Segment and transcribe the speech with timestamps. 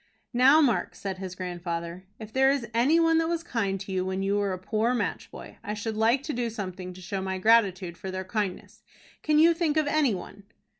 [0.33, 4.03] "Now, Mark," said his grandfather, "if there is any one that was kind to you
[4.03, 7.21] when you were a poor match boy, I should like to do something to show
[7.21, 8.81] my gratitude for their kindness.
[9.21, 10.45] Can you think of any one?"